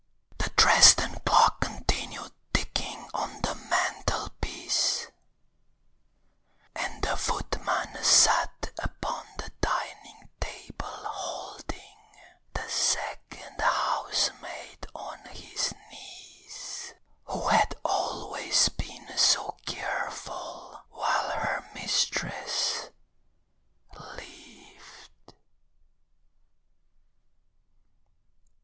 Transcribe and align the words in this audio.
The 0.39 0.49
Dresden 0.57 1.13
clock 1.27 1.61
continued 1.61 2.31
ticking 2.53 3.07
on 3.13 3.39
the 3.43 3.53
mantelpiece, 3.69 5.05
And 6.75 7.03
the 7.03 7.15
footman 7.15 8.03
sat 8.03 8.71
upon 8.81 9.27
the 9.37 9.51
dining 9.61 10.27
table 10.39 10.87
Holding 11.05 11.93
the 12.51 12.67
second 12.67 13.61
housemaid 13.61 14.87
on 14.95 15.19
his 15.25 15.71
knees 15.91 16.95
Who 17.25 17.49
had 17.49 17.75
always 17.85 18.69
been 18.69 19.07
so 19.15 19.55
careful 19.67 20.81
while 20.89 21.29
her 21.29 21.69
mistress 21.75 22.89
lived. 24.15 25.35